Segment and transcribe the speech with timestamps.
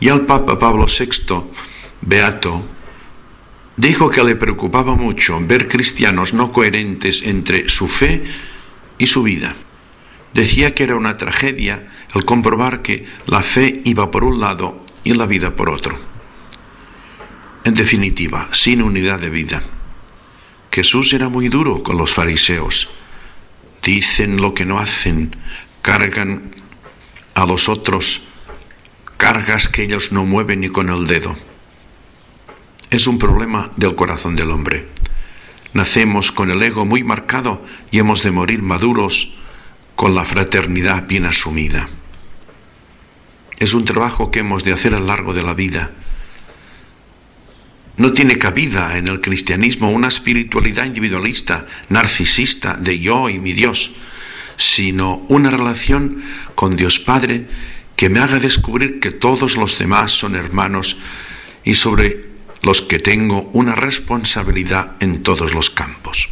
[0.00, 1.42] Y al Papa Pablo VI,
[2.02, 2.64] Beato,
[3.76, 8.24] dijo que le preocupaba mucho ver cristianos no coherentes entre su fe
[8.98, 9.54] y su vida.
[10.34, 15.14] Decía que era una tragedia el comprobar que la fe iba por un lado y
[15.14, 15.98] la vida por otro.
[17.64, 19.62] En definitiva, sin unidad de vida.
[20.70, 22.90] Jesús era muy duro con los fariseos.
[23.82, 25.34] Dicen lo que no hacen,
[25.80, 26.54] cargan
[27.34, 28.22] a los otros
[29.16, 31.36] cargas que ellos no mueven ni con el dedo.
[32.90, 34.86] Es un problema del corazón del hombre.
[35.72, 39.34] Nacemos con el ego muy marcado y hemos de morir maduros
[39.94, 41.88] con la fraternidad bien asumida.
[43.58, 45.90] Es un trabajo que hemos de hacer a lo largo de la vida.
[47.96, 53.92] No tiene cabida en el cristianismo una espiritualidad individualista, narcisista, de yo y mi Dios,
[54.58, 56.22] sino una relación
[56.54, 57.46] con Dios Padre
[57.96, 60.98] que me haga descubrir que todos los demás son hermanos
[61.64, 62.26] y sobre
[62.62, 66.28] los que tengo una responsabilidad en todos los campos.